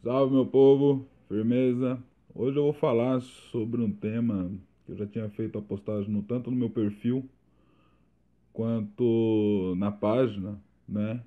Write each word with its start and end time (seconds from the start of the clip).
Salve 0.00 0.32
meu 0.32 0.46
povo, 0.46 1.08
firmeza. 1.26 2.00
Hoje 2.32 2.56
eu 2.56 2.62
vou 2.62 2.72
falar 2.72 3.20
sobre 3.20 3.82
um 3.82 3.90
tema 3.90 4.48
que 4.86 4.92
eu 4.92 4.96
já 4.96 5.04
tinha 5.04 5.28
feito 5.28 5.58
a 5.58 5.62
postagem 5.62 6.08
no, 6.08 6.22
tanto 6.22 6.52
no 6.52 6.56
meu 6.56 6.70
perfil 6.70 7.28
quanto 8.52 9.74
na 9.76 9.90
página, 9.90 10.56
né? 10.88 11.20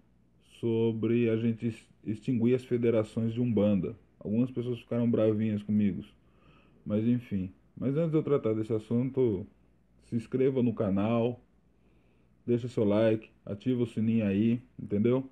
Sobre 0.62 1.30
a 1.30 1.36
gente 1.36 1.86
extinguir 2.06 2.56
as 2.56 2.64
federações 2.64 3.34
de 3.34 3.42
Umbanda. 3.42 3.94
Algumas 4.18 4.50
pessoas 4.50 4.80
ficaram 4.80 5.12
bravinhas 5.12 5.62
comigo, 5.62 6.06
mas 6.86 7.06
enfim. 7.06 7.52
Mas 7.76 7.98
antes 7.98 8.12
de 8.12 8.18
eu 8.18 8.24
tratar 8.24 8.54
desse 8.54 8.72
assunto, 8.72 9.46
se 10.06 10.16
inscreva 10.16 10.64
no 10.64 10.74
canal, 10.74 11.42
deixa 12.48 12.70
seu 12.70 12.86
like, 12.86 13.30
ativa 13.46 13.84
o 13.84 13.88
sininho 13.88 14.26
aí, 14.26 14.62
entendeu? 14.82 15.30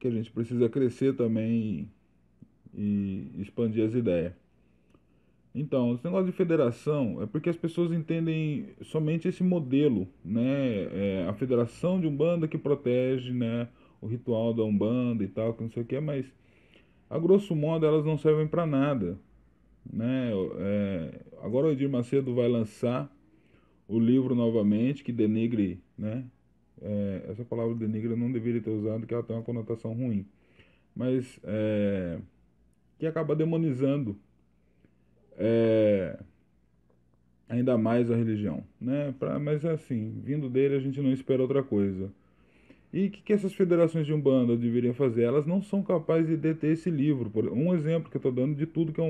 Que 0.00 0.08
a 0.08 0.10
gente 0.10 0.32
precisa 0.32 0.70
crescer 0.70 1.14
também 1.14 1.90
e 2.74 3.30
expandir 3.38 3.84
as 3.84 3.94
ideias. 3.94 4.32
Então, 5.54 5.94
esse 5.94 6.04
negócio 6.04 6.26
de 6.26 6.32
federação 6.32 7.22
é 7.22 7.26
porque 7.26 7.48
as 7.48 7.56
pessoas 7.56 7.90
entendem 7.90 8.66
somente 8.82 9.26
esse 9.26 9.42
modelo, 9.42 10.06
né? 10.24 10.88
É 10.92 11.26
a 11.28 11.32
federação 11.32 12.00
de 12.00 12.06
Umbanda 12.06 12.46
que 12.46 12.58
protege, 12.58 13.32
né? 13.32 13.68
O 14.00 14.06
ritual 14.06 14.54
da 14.54 14.62
Umbanda 14.62 15.24
e 15.24 15.28
tal, 15.28 15.54
que 15.54 15.62
não 15.62 15.70
sei 15.70 15.82
o 15.82 15.86
que, 15.86 15.98
mas 15.98 16.26
a 17.10 17.18
grosso 17.18 17.56
modo 17.56 17.86
elas 17.86 18.04
não 18.04 18.18
servem 18.18 18.46
para 18.46 18.66
nada, 18.66 19.18
né? 19.90 20.30
É, 20.58 21.20
agora 21.42 21.66
o 21.66 21.72
Edir 21.72 21.88
Macedo 21.88 22.34
vai 22.34 22.48
lançar 22.48 23.10
o 23.88 23.98
livro 23.98 24.34
novamente 24.34 25.02
que 25.02 25.12
denigre, 25.12 25.80
né? 25.96 26.24
É, 26.80 27.26
essa 27.30 27.44
palavra 27.44 27.74
denigre 27.74 28.10
eu 28.10 28.16
não 28.16 28.30
deveria 28.30 28.60
ter 28.60 28.70
usado, 28.70 29.00
porque 29.00 29.14
ela 29.14 29.22
tem 29.22 29.34
uma 29.34 29.42
conotação 29.42 29.92
ruim, 29.94 30.24
mas 30.94 31.40
é, 31.42 32.18
que 32.98 33.06
acaba 33.06 33.34
demonizando 33.36 34.18
é, 35.36 36.18
ainda 37.48 37.78
mais 37.78 38.10
a 38.10 38.16
religião, 38.16 38.64
né? 38.80 39.14
Pra, 39.18 39.38
mas 39.38 39.64
assim, 39.64 40.20
vindo 40.24 40.48
dele 40.50 40.74
a 40.76 40.80
gente 40.80 41.00
não 41.00 41.12
espera 41.12 41.42
outra 41.42 41.62
coisa. 41.62 42.12
E 42.92 43.06
o 43.06 43.10
que, 43.10 43.20
que 43.22 43.32
essas 43.32 43.52
federações 43.54 44.06
de 44.06 44.14
Umbanda 44.14 44.56
deveriam 44.56 44.94
fazer? 44.94 45.22
Elas 45.22 45.46
não 45.46 45.62
são 45.62 45.82
capazes 45.82 46.28
de 46.28 46.36
deter 46.36 46.72
esse 46.72 46.90
livro. 46.90 47.30
Um 47.52 47.74
exemplo 47.74 48.10
que 48.10 48.16
eu 48.16 48.18
estou 48.18 48.32
dando 48.32 48.54
de 48.56 48.66
tudo 48.66 48.92
que 48.92 49.00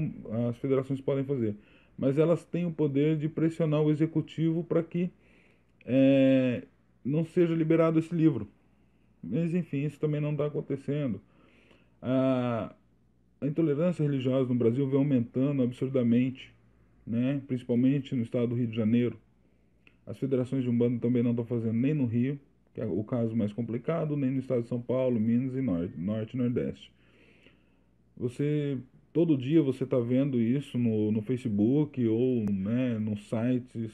as 0.49 0.57
federações 0.59 1.01
podem 1.01 1.25
fazer. 1.25 1.55
Mas 1.97 2.19
elas 2.19 2.45
têm 2.45 2.67
o 2.67 2.73
poder 2.73 3.17
de 3.17 3.29
pressionar 3.29 3.81
o 3.83 3.91
executivo 3.91 4.65
para 4.65 4.83
que 4.83 5.11
é, 5.87 6.65
não 7.05 7.25
seja 7.25 7.55
liberado 7.55 7.99
esse 7.99 8.15
livro. 8.15 8.49
Mas 9.23 9.55
enfim, 9.55 9.85
isso 9.85 9.99
também 10.01 10.21
não 10.21 10.33
está 10.33 10.47
acontecendo. 10.47 11.21
Ah, 12.03 12.75
a 13.41 13.47
intolerância 13.47 14.03
religiosa 14.03 14.49
no 14.49 14.59
Brasil 14.59 14.89
vem 14.89 14.99
aumentando 14.99 15.63
absurdamente, 15.63 16.53
né? 17.07 17.41
principalmente 17.47 18.15
no 18.15 18.23
estado 18.23 18.49
do 18.49 18.55
Rio 18.55 18.67
de 18.67 18.77
Janeiro. 18.77 19.17
As 20.07 20.19
federações 20.19 20.63
de 20.63 20.71
Umbanda 20.71 20.99
também 21.01 21.23
não 21.23 21.31
estão 21.31 21.45
fazendo 21.45 21.75
nem 21.75 21.95
no 21.95 22.07
Rio, 22.07 22.39
que 22.75 22.81
é 22.81 22.87
o 22.87 23.05
caso 23.05 23.37
mais 23.37 23.53
complicado, 23.53 24.17
nem 24.17 24.31
no 24.31 24.41
estado 24.41 24.63
de 24.63 24.69
São 24.69 24.81
Paulo, 24.81 25.21
Minas 25.21 25.55
e 25.55 25.61
Norte, 25.61 25.99
Norte 25.99 26.35
e 26.35 26.39
Nordeste. 26.39 26.91
Você 28.17 28.79
todo 29.13 29.37
dia 29.37 29.63
você 29.63 29.85
está 29.85 29.99
vendo 29.99 30.41
isso 30.41 30.79
no, 30.79 31.11
no 31.11 31.23
Facebook 31.23 32.07
ou 32.07 32.45
né, 32.45 32.99
nos 32.99 33.29
sites, 33.29 33.93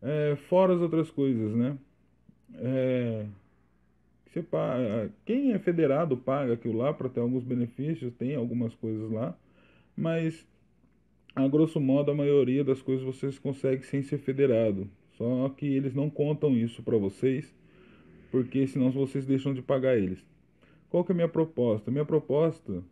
é, 0.00 0.36
fora 0.48 0.74
as 0.74 0.80
outras 0.80 1.10
coisas, 1.10 1.54
né? 1.54 1.76
É, 2.54 3.26
você 4.36 4.42
paga, 4.42 5.10
quem 5.24 5.52
é 5.52 5.58
federado 5.58 6.16
paga 6.16 6.52
aquilo 6.52 6.76
lá 6.76 6.92
para 6.92 7.08
ter 7.08 7.20
alguns 7.20 7.42
benefícios, 7.42 8.12
tem 8.14 8.34
algumas 8.34 8.74
coisas 8.74 9.10
lá, 9.10 9.34
mas 9.96 10.46
a 11.34 11.48
grosso 11.48 11.80
modo 11.80 12.10
a 12.10 12.14
maioria 12.14 12.62
das 12.62 12.82
coisas 12.82 13.04
vocês 13.04 13.38
conseguem 13.38 13.82
sem 13.82 14.02
ser 14.02 14.18
federado. 14.18 14.88
Só 15.16 15.48
que 15.48 15.66
eles 15.66 15.94
não 15.94 16.10
contam 16.10 16.54
isso 16.54 16.82
para 16.82 16.98
vocês, 16.98 17.54
porque 18.30 18.66
senão 18.66 18.90
vocês 18.90 19.24
deixam 19.24 19.54
de 19.54 19.62
pagar 19.62 19.96
eles. 19.96 20.22
Qual 20.90 21.02
que 21.02 21.12
é 21.12 21.14
a 21.14 21.16
minha 21.16 21.28
proposta? 21.28 21.90
Minha 21.90 22.04
proposta 22.04 22.82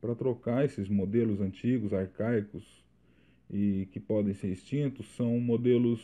para 0.00 0.16
trocar 0.16 0.64
esses 0.64 0.88
modelos 0.88 1.40
antigos, 1.40 1.92
arcaicos 1.92 2.64
e 3.48 3.86
que 3.92 4.00
podem 4.00 4.34
ser 4.34 4.48
extintos 4.48 5.06
são 5.14 5.38
modelos 5.38 6.00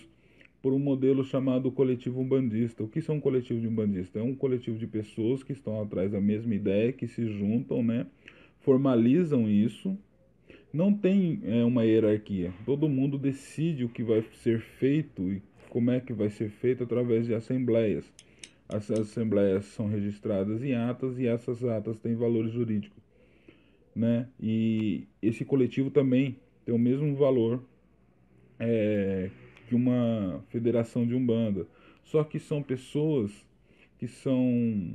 por 0.63 0.73
um 0.73 0.79
modelo 0.79 1.25
chamado 1.25 1.71
coletivo 1.71 2.21
umbandista. 2.21 2.83
O 2.83 2.89
que 2.89 3.01
são 3.01 3.17
um 3.17 3.21
coletivo 3.21 3.61
de 3.61 3.69
umbandista? 3.69 4.19
É 4.19 4.23
um 4.23 4.35
coletivo 4.35 4.79
de 4.79 4.87
pessoas 4.87 5.43
que 5.43 5.53
estão 5.53 5.81
atrás 5.81 6.13
da 6.13 6.21
mesma 6.21 6.55
ideia, 6.55 6.93
que 6.93 7.07
se 7.07 7.27
juntam, 7.27 7.83
né? 7.83 8.07
formalizam 8.67 9.49
isso. 9.49 9.97
Não 10.73 10.93
tem 10.93 11.41
é, 11.45 11.65
uma 11.65 11.85
hierarquia. 11.85 12.53
Todo 12.67 12.89
mundo 12.89 13.17
decide 13.17 13.85
o 13.85 13.89
que 13.89 14.03
vai 14.03 14.23
ser 14.43 14.61
feito 14.61 15.33
e 15.33 15.41
como 15.71 15.93
é 15.93 16.01
que 16.01 16.13
vai 16.13 16.29
ser 16.29 16.51
feito 16.51 16.83
através 16.83 17.27
de 17.27 17.35
assembleias. 17.35 18.05
As 18.69 18.91
assembleias 18.91 19.67
são 19.67 19.87
registradas 19.87 20.65
em 20.65 20.75
atas 20.75 21.17
e 21.21 21.27
essas 21.29 21.63
atas 21.65 22.01
têm 22.01 22.17
valor 22.17 22.49
jurídico. 22.49 22.97
Né? 23.95 24.29
E 24.41 25.07
esse 25.23 25.45
coletivo 25.45 25.89
também 25.89 26.37
tem 26.65 26.75
o 26.75 26.79
mesmo 26.79 27.15
valor 27.15 27.63
é, 28.59 29.31
que 29.67 29.75
uma 29.75 30.43
federação 30.49 31.07
de 31.07 31.15
umbanda. 31.15 31.67
Só 32.05 32.23
que 32.23 32.39
são 32.39 32.63
pessoas 32.63 33.33
que 33.99 34.07
são 34.07 34.95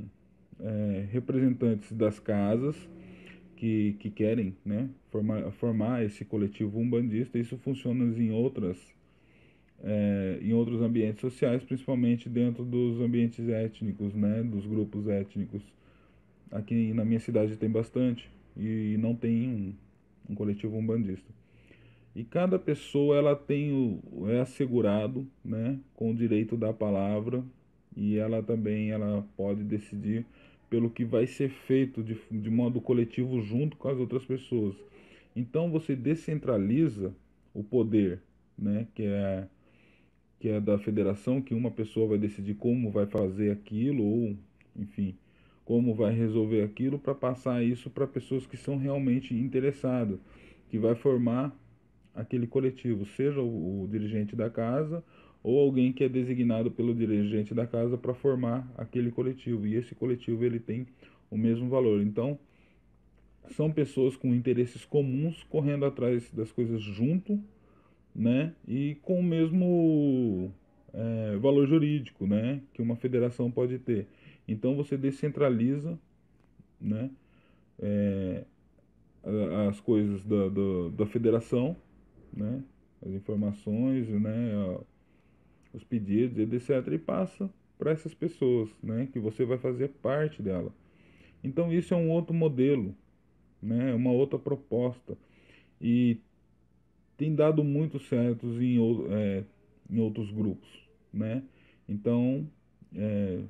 é, 0.60 1.06
representantes 1.10 1.92
das 1.92 2.18
casas 2.18 2.76
que, 3.56 3.96
que 3.98 4.10
querem 4.10 4.56
né, 4.64 4.88
formar, 5.10 5.50
formar 5.52 6.04
esse 6.04 6.24
coletivo 6.24 6.78
umbandista. 6.78 7.38
Isso 7.38 7.56
funciona 7.58 8.04
em 8.18 8.30
outras 8.30 8.78
é, 9.84 10.38
em 10.40 10.52
outros 10.52 10.80
ambientes 10.80 11.20
sociais, 11.20 11.62
principalmente 11.64 12.28
dentro 12.28 12.64
dos 12.64 13.00
ambientes 13.00 13.48
étnicos, 13.48 14.14
né, 14.14 14.42
dos 14.42 14.64
grupos 14.64 15.08
étnicos. 15.08 15.62
Aqui 16.50 16.92
na 16.92 17.04
minha 17.04 17.18
cidade 17.18 17.56
tem 17.56 17.68
bastante 17.68 18.30
e 18.56 18.96
não 18.98 19.14
tem 19.14 19.48
um, 19.48 19.74
um 20.30 20.34
coletivo 20.34 20.76
umbandista. 20.76 21.41
E 22.14 22.24
cada 22.24 22.58
pessoa 22.58 23.16
ela 23.16 23.34
tem 23.34 23.72
o, 23.72 24.28
é 24.28 24.40
assegurado, 24.40 25.26
né, 25.44 25.78
com 25.94 26.10
o 26.10 26.14
direito 26.14 26.56
da 26.56 26.72
palavra 26.72 27.42
e 27.96 28.16
ela 28.16 28.42
também 28.42 28.90
ela 28.90 29.26
pode 29.36 29.62
decidir 29.62 30.26
pelo 30.68 30.90
que 30.90 31.04
vai 31.04 31.26
ser 31.26 31.50
feito 31.50 32.02
de, 32.02 32.18
de 32.30 32.50
modo 32.50 32.80
coletivo 32.80 33.40
junto 33.40 33.76
com 33.76 33.88
as 33.88 33.98
outras 33.98 34.24
pessoas. 34.24 34.74
Então 35.34 35.70
você 35.70 35.96
descentraliza 35.96 37.14
o 37.54 37.62
poder, 37.62 38.20
né, 38.58 38.86
que 38.94 39.04
é 39.04 39.46
que 40.38 40.48
é 40.48 40.60
da 40.60 40.76
federação, 40.76 41.40
que 41.40 41.54
uma 41.54 41.70
pessoa 41.70 42.08
vai 42.08 42.18
decidir 42.18 42.54
como 42.54 42.90
vai 42.90 43.06
fazer 43.06 43.52
aquilo 43.52 44.02
ou, 44.02 44.36
enfim, 44.74 45.14
como 45.64 45.94
vai 45.94 46.12
resolver 46.12 46.62
aquilo 46.62 46.98
para 46.98 47.14
passar 47.14 47.62
isso 47.62 47.88
para 47.88 48.08
pessoas 48.08 48.44
que 48.44 48.56
são 48.56 48.76
realmente 48.76 49.32
interessadas, 49.32 50.18
que 50.68 50.78
vai 50.78 50.96
formar 50.96 51.56
aquele 52.14 52.46
coletivo, 52.46 53.06
seja 53.06 53.40
o, 53.40 53.82
o 53.82 53.88
dirigente 53.88 54.36
da 54.36 54.50
casa 54.50 55.02
ou 55.42 55.58
alguém 55.58 55.92
que 55.92 56.04
é 56.04 56.08
designado 56.08 56.70
pelo 56.70 56.94
dirigente 56.94 57.52
da 57.52 57.66
casa 57.66 57.98
para 57.98 58.14
formar 58.14 58.70
aquele 58.76 59.10
coletivo. 59.10 59.66
E 59.66 59.74
esse 59.74 59.94
coletivo 59.94 60.44
ele 60.44 60.60
tem 60.60 60.86
o 61.30 61.36
mesmo 61.36 61.68
valor. 61.68 62.00
Então, 62.00 62.38
são 63.50 63.72
pessoas 63.72 64.16
com 64.16 64.34
interesses 64.34 64.84
comuns 64.84 65.42
correndo 65.44 65.84
atrás 65.84 66.30
das 66.30 66.52
coisas 66.52 66.80
junto, 66.80 67.42
né? 68.14 68.54
E 68.68 68.96
com 69.02 69.18
o 69.18 69.22
mesmo 69.22 70.52
é, 70.94 71.36
valor 71.38 71.66
jurídico, 71.66 72.26
né? 72.26 72.60
Que 72.72 72.80
uma 72.80 72.94
federação 72.94 73.50
pode 73.50 73.78
ter. 73.78 74.06
Então 74.46 74.76
você 74.76 74.96
descentraliza, 74.96 75.98
né? 76.80 77.10
É, 77.80 78.44
as 79.68 79.80
coisas 79.80 80.24
da, 80.24 80.48
da, 80.48 80.88
da 80.98 81.06
federação 81.06 81.76
né, 82.32 82.62
as 83.04 83.12
informações, 83.12 84.08
né, 84.08 84.78
os 85.72 85.84
pedidos, 85.84 86.38
etc. 86.38 86.92
E 86.92 86.98
passa 86.98 87.50
para 87.78 87.90
essas 87.90 88.14
pessoas, 88.14 88.68
né, 88.82 89.08
que 89.12 89.18
você 89.18 89.44
vai 89.44 89.58
fazer 89.58 89.88
parte 89.88 90.42
dela. 90.42 90.72
Então 91.42 91.72
isso 91.72 91.92
é 91.92 91.96
um 91.96 92.10
outro 92.10 92.34
modelo, 92.34 92.94
né, 93.60 93.92
uma 93.94 94.12
outra 94.12 94.38
proposta 94.38 95.16
e 95.80 96.18
tem 97.16 97.34
dado 97.34 97.64
muito 97.64 97.98
certos 97.98 98.60
em, 98.60 98.78
é, 99.10 99.44
em 99.90 99.98
outros 100.00 100.30
grupos, 100.30 100.68
né? 101.12 101.42
Então 101.88 102.48
é, 102.94 103.40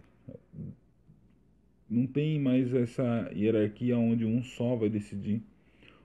não 1.88 2.06
tem 2.06 2.40
mais 2.40 2.72
essa 2.74 3.30
hierarquia 3.34 3.98
onde 3.98 4.24
um 4.24 4.42
só 4.42 4.76
vai 4.76 4.88
decidir 4.88 5.42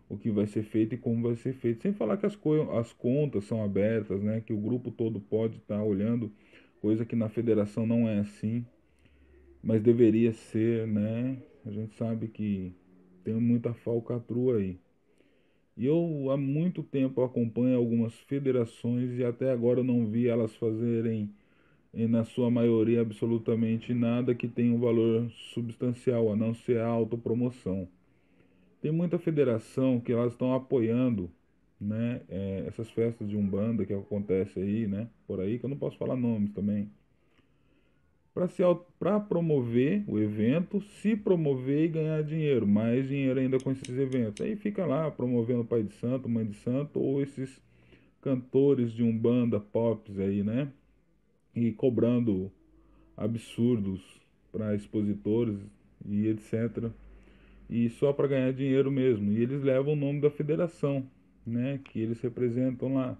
o 0.09 0.17
que 0.17 0.31
vai 0.31 0.47
ser 0.47 0.63
feito 0.63 0.95
e 0.95 0.97
como 0.97 1.23
vai 1.23 1.35
ser 1.35 1.53
feito. 1.53 1.81
Sem 1.81 1.93
falar 1.93 2.17
que 2.17 2.25
as, 2.25 2.37
as 2.73 2.93
contas 2.93 3.45
são 3.45 3.63
abertas, 3.63 4.21
né? 4.21 4.41
que 4.41 4.53
o 4.53 4.57
grupo 4.57 4.91
todo 4.91 5.19
pode 5.19 5.57
estar 5.57 5.77
tá 5.77 5.83
olhando, 5.83 6.31
coisa 6.81 7.05
que 7.05 7.15
na 7.15 7.29
federação 7.29 7.85
não 7.85 8.07
é 8.07 8.19
assim, 8.19 8.65
mas 9.61 9.81
deveria 9.81 10.33
ser, 10.33 10.87
né? 10.87 11.37
A 11.65 11.71
gente 11.71 11.95
sabe 11.95 12.27
que 12.27 12.73
Tem 13.23 13.35
muita 13.35 13.73
falcatrua 13.73 14.57
aí. 14.57 14.79
E 15.77 15.85
eu 15.85 16.29
há 16.31 16.37
muito 16.37 16.83
tempo 16.83 17.23
acompanho 17.23 17.77
algumas 17.77 18.13
federações 18.21 19.17
e 19.17 19.23
até 19.23 19.51
agora 19.51 19.83
não 19.83 20.05
vi 20.07 20.27
elas 20.27 20.55
fazerem, 20.55 21.33
na 21.93 22.23
sua 22.25 22.51
maioria, 22.51 23.01
absolutamente 23.01 23.93
nada 23.93 24.35
que 24.35 24.47
tenha 24.47 24.73
um 24.73 24.79
valor 24.79 25.29
substancial, 25.53 26.31
a 26.31 26.35
não 26.35 26.53
ser 26.53 26.79
a 26.79 26.87
autopromoção. 26.87 27.87
Tem 28.81 28.91
muita 28.91 29.17
federação 29.17 29.99
que 29.99 30.11
elas 30.11 30.33
estão 30.33 30.53
apoiando 30.53 31.31
né, 31.79 32.21
é, 32.29 32.65
essas 32.67 32.89
festas 32.89 33.27
de 33.27 33.35
Umbanda 33.35 33.85
que 33.85 33.93
acontece 33.93 34.59
aí, 34.59 34.87
né, 34.87 35.07
por 35.25 35.39
aí, 35.39 35.59
que 35.59 35.65
eu 35.65 35.69
não 35.69 35.77
posso 35.77 35.97
falar 35.97 36.15
nomes 36.15 36.51
também, 36.51 36.89
para 38.99 39.19
promover 39.19 40.03
o 40.07 40.19
evento, 40.19 40.79
se 41.01 41.15
promover 41.15 41.85
e 41.85 41.87
ganhar 41.87 42.23
dinheiro, 42.23 42.67
mais 42.67 43.07
dinheiro 43.07 43.39
ainda 43.39 43.59
com 43.59 43.71
esses 43.71 43.97
eventos. 43.97 44.45
Aí 44.45 44.55
fica 44.55 44.85
lá 44.85 45.09
promovendo 45.09 45.65
Pai 45.65 45.81
de 45.81 45.93
Santo, 45.95 46.29
Mãe 46.29 46.45
de 46.45 46.55
Santo, 46.57 46.99
ou 46.99 47.19
esses 47.19 47.59
cantores 48.21 48.91
de 48.91 49.01
Umbanda, 49.01 49.59
pops 49.59 50.19
aí, 50.19 50.43
né, 50.43 50.71
e 51.55 51.71
cobrando 51.71 52.51
absurdos 53.15 54.01
para 54.51 54.75
expositores 54.75 55.57
e 56.05 56.27
etc. 56.27 56.91
E 57.69 57.89
só 57.89 58.13
para 58.13 58.27
ganhar 58.27 58.53
dinheiro 58.53 58.91
mesmo. 58.91 59.31
E 59.31 59.41
eles 59.41 59.61
levam 59.61 59.93
o 59.93 59.95
nome 59.95 60.21
da 60.21 60.29
federação, 60.29 61.09
né, 61.45 61.79
que 61.83 61.99
eles 61.99 62.21
representam 62.21 62.93
lá. 62.93 63.17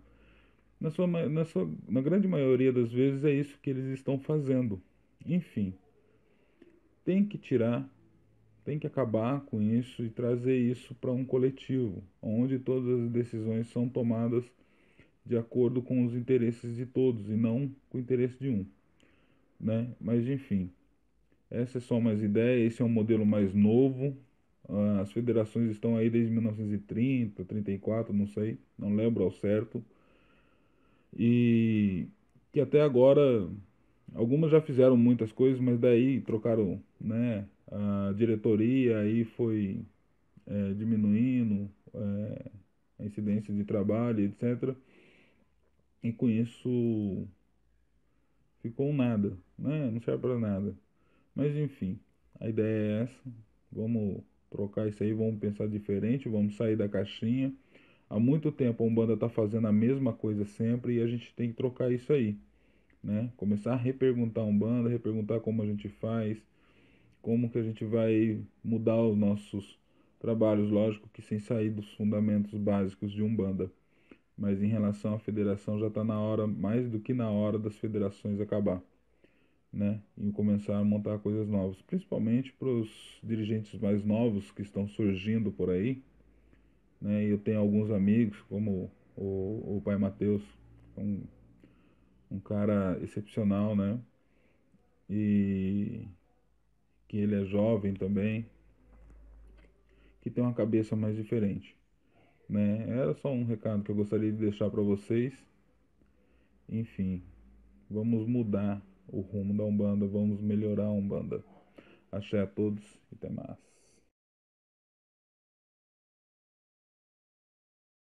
Na, 0.80 0.92
sua, 0.92 1.08
na, 1.08 1.44
sua, 1.44 1.70
na 1.88 2.02
grande 2.02 2.28
maioria 2.28 2.72
das 2.72 2.92
vezes 2.92 3.24
é 3.24 3.32
isso 3.32 3.58
que 3.62 3.70
eles 3.70 3.86
estão 3.86 4.20
fazendo. 4.20 4.82
Enfim, 5.26 5.74
tem 7.04 7.26
que 7.26 7.38
tirar, 7.38 7.90
tem 8.64 8.78
que 8.78 8.86
acabar 8.86 9.42
com 9.42 9.62
isso 9.62 10.04
e 10.04 10.10
trazer 10.10 10.56
isso 10.56 10.94
para 10.96 11.12
um 11.12 11.26
coletivo, 11.26 12.04
onde 12.22 12.60
todas 12.60 12.88
as 12.88 13.10
decisões 13.10 13.68
são 13.68 13.90
tomadas 13.90 14.46
de 15.26 15.38
acordo 15.38 15.82
com 15.82 16.06
os 16.06 16.16
interesses 16.16 16.76
de 16.76 16.86
todos 16.86 17.30
e 17.30 17.36
não 17.36 17.70
com 17.90 17.98
o 17.98 18.02
interesse 18.02 18.38
de 18.40 18.50
um. 18.50 18.66
Né? 19.60 19.90
Mas 20.00 20.28
enfim, 20.28 20.70
essa 21.50 21.80
é 21.80 21.82
só 21.82 22.00
mais 22.00 22.22
ideia, 22.22 22.66
esse 22.66 22.82
é 22.82 22.86
um 22.86 22.90
modelo 22.90 23.26
mais 23.26 23.54
novo, 23.54 24.16
as 25.02 25.12
federações 25.12 25.72
estão 25.72 25.96
aí 25.96 26.10
desde 26.10 26.32
1930, 26.32 27.44
34, 27.46 28.14
não 28.14 28.28
sei, 28.28 28.58
não 28.78 28.94
lembro 28.96 29.24
ao 29.24 29.32
certo. 29.32 29.84
E 31.18 32.08
que 32.52 32.60
até 32.60 32.82
agora 32.82 33.50
algumas 34.16 34.52
já 34.52 34.62
fizeram 34.62 34.98
muitas 34.98 35.32
coisas, 35.32 35.60
mas 35.60 35.80
daí 35.80 36.22
trocaram, 36.22 36.82
né, 37.00 37.48
a 37.72 38.14
diretoria 38.16 39.00
aí 39.00 39.24
foi 39.26 39.86
é, 40.46 40.74
diminuindo 40.74 41.70
é, 41.94 42.52
a 43.00 43.06
incidência 43.06 43.54
de 43.54 43.64
trabalho, 43.64 44.24
etc. 44.26 44.76
E 46.04 46.12
com 46.14 46.30
isso 46.30 47.28
ficou 48.62 48.94
nada, 48.94 49.38
né? 49.58 49.90
Não 49.92 50.02
serve 50.02 50.22
para 50.22 50.40
nada. 50.40 50.76
Mas 51.36 51.56
enfim, 51.56 52.00
a 52.40 52.50
ideia 52.50 53.02
é 53.02 53.04
essa. 53.04 53.22
Vamos 53.72 54.24
trocar 54.50 54.88
isso 54.88 55.04
aí, 55.04 55.14
vamos 55.14 55.40
pensar 55.40 55.68
diferente, 55.68 56.30
vamos 56.30 56.56
sair 56.56 56.76
da 56.76 56.88
caixinha. 56.90 57.54
Há 58.10 58.20
muito 58.20 58.52
tempo 58.52 58.84
a 58.84 58.88
Umbanda 58.88 59.14
está 59.14 59.30
fazendo 59.30 59.68
a 59.68 59.72
mesma 59.72 60.14
coisa 60.14 60.46
sempre 60.46 60.96
e 60.96 61.02
a 61.02 61.08
gente 61.08 61.34
tem 61.36 61.50
que 61.50 61.58
trocar 61.58 61.92
isso 61.92 62.14
aí. 62.14 62.38
Né? 63.04 63.32
Começar 63.38 63.74
a 63.74 63.76
reperguntar 63.76 64.44
a 64.44 64.48
Umbanda, 64.48 64.90
reperguntar 64.90 65.40
como 65.42 65.62
a 65.62 65.66
gente 65.66 65.90
faz, 65.90 66.38
como 67.22 67.50
que 67.50 67.58
a 67.58 67.64
gente 67.64 67.84
vai 67.86 68.42
mudar 68.64 69.02
os 69.02 69.18
nossos 69.18 69.80
trabalhos, 70.20 70.70
lógico 70.72 71.10
que 71.14 71.22
sem 71.22 71.40
sair 71.40 71.70
dos 71.70 71.94
fundamentos 71.96 72.54
básicos 72.54 73.12
de 73.12 73.22
Umbanda. 73.22 73.72
Mas 74.38 74.62
em 74.62 74.68
relação 74.68 75.16
à 75.16 75.20
federação 75.20 75.80
já 75.80 75.88
está 75.88 76.04
na 76.04 76.20
hora, 76.20 76.48
mais 76.48 76.90
do 76.90 77.00
que 77.00 77.14
na 77.14 77.30
hora 77.30 77.60
das 77.60 77.78
federações 77.78 78.40
acabar 78.40 78.82
né, 79.78 80.02
e 80.18 80.32
começar 80.32 80.76
a 80.76 80.84
montar 80.84 81.20
coisas 81.20 81.48
novas, 81.48 81.80
principalmente 81.84 82.52
para 82.54 82.68
os 82.68 82.90
dirigentes 83.24 83.80
mais 83.80 84.04
novos 84.04 84.52
que 84.52 84.64
estão 84.64 84.88
surgindo 84.88 85.52
por 85.52 85.70
aí. 85.70 86.02
Né, 87.00 87.26
eu 87.26 87.38
tenho 87.38 87.60
alguns 87.60 87.92
amigos, 87.92 88.42
como 88.50 88.90
o, 89.16 89.78
o 89.78 89.82
pai 89.86 89.96
Mateus, 89.96 90.42
um, 90.98 91.22
um 92.32 92.40
cara 92.40 93.00
excepcional, 93.04 93.76
né? 93.76 94.00
E 95.08 96.08
que 97.08 97.18
ele 97.18 97.36
é 97.36 97.46
jovem 97.46 97.94
também, 97.94 98.48
que 100.22 100.32
tem 100.32 100.44
uma 100.44 100.56
cabeça 100.56 100.96
mais 100.96 101.16
diferente. 101.16 101.78
Né? 102.50 102.84
Era 102.90 103.14
só 103.14 103.32
um 103.32 103.46
recado 103.46 103.84
que 103.84 103.92
eu 103.92 103.96
gostaria 103.96 104.32
de 104.32 104.40
deixar 104.40 104.70
para 104.72 104.82
vocês. 104.82 105.34
Enfim, 106.68 107.22
vamos 107.90 108.28
mudar 108.28 108.82
o 109.10 109.22
rumo 109.22 109.56
da 109.56 109.64
Umbanda, 109.64 110.06
vamos 110.08 110.42
melhorar 110.42 110.86
a 110.86 110.92
Umbanda. 110.92 111.44
Axé 112.12 112.40
a 112.40 112.48
todos 112.48 112.84
e 113.12 113.16
até 113.16 113.30
mais. 113.30 113.67